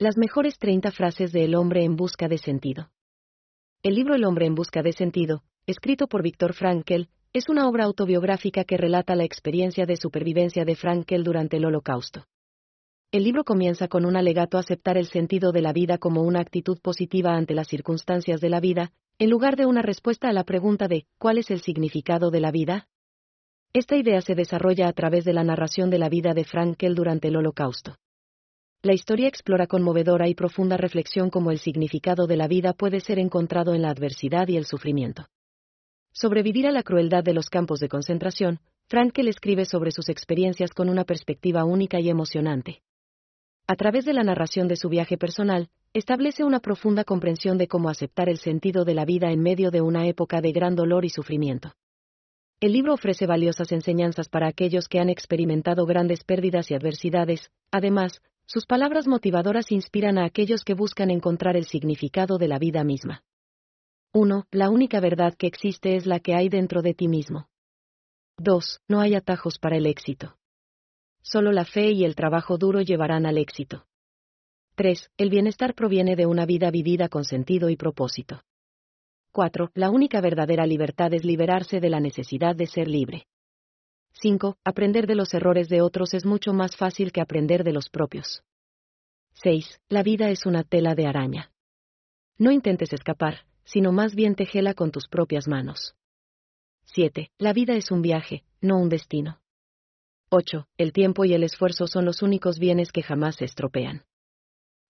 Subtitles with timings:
[0.00, 2.92] Las mejores 30 frases de El hombre en busca de sentido.
[3.82, 7.82] El libro El hombre en busca de sentido, escrito por Víctor Frankel, es una obra
[7.82, 12.26] autobiográfica que relata la experiencia de supervivencia de Frankel durante el Holocausto.
[13.10, 16.42] El libro comienza con un alegato a aceptar el sentido de la vida como una
[16.42, 20.44] actitud positiva ante las circunstancias de la vida, en lugar de una respuesta a la
[20.44, 22.86] pregunta de ¿cuál es el significado de la vida?
[23.72, 27.26] Esta idea se desarrolla a través de la narración de la vida de Frankel durante
[27.26, 27.96] el Holocausto.
[28.80, 33.18] La historia explora conmovedora y profunda reflexión cómo el significado de la vida puede ser
[33.18, 35.26] encontrado en la adversidad y el sufrimiento.
[36.12, 40.88] Sobrevivir a la crueldad de los campos de concentración, Frankel escribe sobre sus experiencias con
[40.88, 42.82] una perspectiva única y emocionante.
[43.66, 47.88] A través de la narración de su viaje personal, establece una profunda comprensión de cómo
[47.88, 51.10] aceptar el sentido de la vida en medio de una época de gran dolor y
[51.10, 51.72] sufrimiento.
[52.60, 58.22] El libro ofrece valiosas enseñanzas para aquellos que han experimentado grandes pérdidas y adversidades, además,
[58.48, 63.22] sus palabras motivadoras inspiran a aquellos que buscan encontrar el significado de la vida misma.
[64.14, 64.46] 1.
[64.50, 67.50] La única verdad que existe es la que hay dentro de ti mismo.
[68.38, 68.80] 2.
[68.88, 70.38] No hay atajos para el éxito.
[71.20, 73.84] Solo la fe y el trabajo duro llevarán al éxito.
[74.76, 75.10] 3.
[75.18, 78.40] El bienestar proviene de una vida vivida con sentido y propósito.
[79.32, 79.72] 4.
[79.74, 83.26] La única verdadera libertad es liberarse de la necesidad de ser libre.
[84.20, 84.56] 5.
[84.64, 88.42] Aprender de los errores de otros es mucho más fácil que aprender de los propios.
[89.40, 89.80] 6.
[89.88, 91.52] La vida es una tela de araña.
[92.38, 95.94] No intentes escapar, sino más bien tejela con tus propias manos.
[96.86, 97.30] 7.
[97.38, 99.40] La vida es un viaje, no un destino.
[100.30, 100.66] 8.
[100.76, 104.02] El tiempo y el esfuerzo son los únicos bienes que jamás se estropean.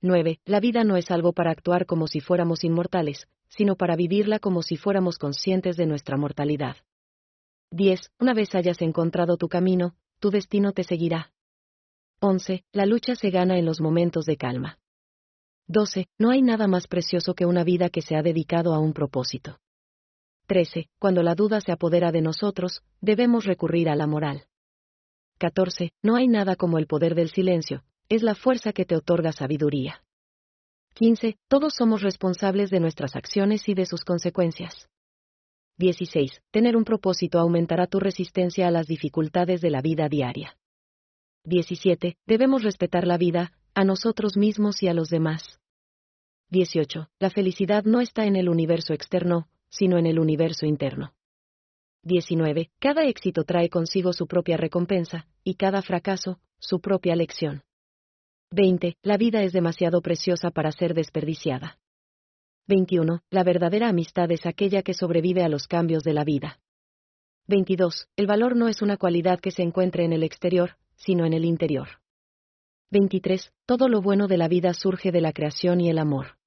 [0.00, 0.38] 9.
[0.44, 4.62] La vida no es algo para actuar como si fuéramos inmortales, sino para vivirla como
[4.62, 6.76] si fuéramos conscientes de nuestra mortalidad.
[7.72, 8.12] 10.
[8.20, 11.32] Una vez hayas encontrado tu camino, tu destino te seguirá.
[12.20, 12.64] 11.
[12.72, 14.78] La lucha se gana en los momentos de calma.
[15.68, 16.06] 12.
[16.18, 19.58] No hay nada más precioso que una vida que se ha dedicado a un propósito.
[20.46, 20.88] 13.
[20.98, 24.44] Cuando la duda se apodera de nosotros, debemos recurrir a la moral.
[25.38, 25.90] 14.
[26.02, 30.02] No hay nada como el poder del silencio, es la fuerza que te otorga sabiduría.
[30.94, 31.36] 15.
[31.48, 34.88] Todos somos responsables de nuestras acciones y de sus consecuencias.
[35.78, 36.40] 16.
[36.50, 40.56] Tener un propósito aumentará tu resistencia a las dificultades de la vida diaria.
[41.46, 42.18] 17.
[42.26, 45.60] Debemos respetar la vida, a nosotros mismos y a los demás.
[46.50, 47.08] 18.
[47.20, 51.14] La felicidad no está en el universo externo, sino en el universo interno.
[52.02, 52.70] 19.
[52.80, 57.62] Cada éxito trae consigo su propia recompensa, y cada fracaso, su propia lección.
[58.50, 58.96] 20.
[59.02, 61.78] La vida es demasiado preciosa para ser desperdiciada.
[62.66, 63.22] 21.
[63.30, 66.58] La verdadera amistad es aquella que sobrevive a los cambios de la vida.
[67.46, 68.08] 22.
[68.16, 71.44] El valor no es una cualidad que se encuentre en el exterior, sino en el
[71.44, 71.88] interior.
[72.90, 73.52] 23.
[73.66, 76.38] Todo lo bueno de la vida surge de la creación y el amor.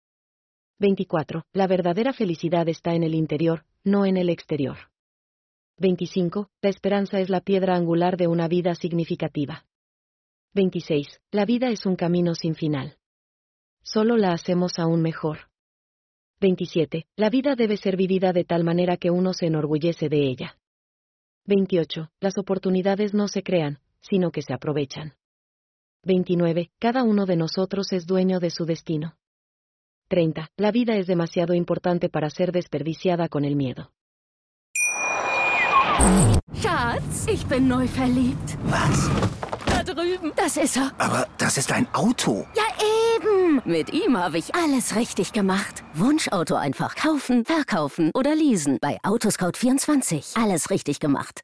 [0.80, 1.44] 24.
[1.54, 4.78] La verdadera felicidad está en el interior, no en el exterior.
[5.78, 6.50] 25.
[6.62, 9.66] La esperanza es la piedra angular de una vida significativa.
[10.54, 11.22] 26.
[11.32, 12.98] La vida es un camino sin final.
[13.84, 15.50] Solo la hacemos aún mejor.
[16.40, 17.06] 27.
[17.18, 20.58] La vida debe ser vivida de tal manera que uno se enorgullece de ella.
[21.46, 22.10] 28.
[22.22, 25.14] Las oportunidades no se crean, sino que se aprovechan.
[26.04, 26.72] 29.
[26.80, 29.16] Cada uno de nosotros es dueño de su destino.
[30.10, 30.50] 30.
[30.58, 33.92] La vida es demasiado importante para ser desperdiciada con el miedo.
[36.56, 38.58] Schatz, ich bin neu verliebt.
[38.66, 39.10] Was?
[39.66, 40.34] Da drüben.
[40.36, 40.92] Das ist er.
[40.98, 42.48] Aber das ist ein Auto.
[42.56, 42.64] Ja,
[43.16, 43.62] eben.
[43.66, 45.84] Mit ihm habe ich alles richtig gemacht.
[45.94, 48.80] Wunschauto einfach kaufen, verkaufen oder leasen.
[48.82, 50.42] Bei Autoscout24.
[50.42, 51.44] Alles richtig gemacht.